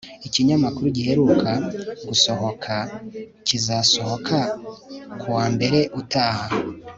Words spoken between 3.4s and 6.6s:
kizasohoka kuwa mbere utaha